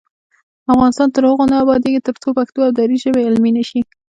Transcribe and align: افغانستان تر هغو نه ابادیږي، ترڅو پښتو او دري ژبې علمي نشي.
افغانستان 0.73 1.07
تر 1.15 1.23
هغو 1.29 1.45
نه 1.51 1.57
ابادیږي، 1.63 2.01
ترڅو 2.07 2.29
پښتو 2.39 2.59
او 2.65 2.71
دري 2.79 2.97
ژبې 3.03 3.21
علمي 3.27 3.51
نشي. 3.57 3.81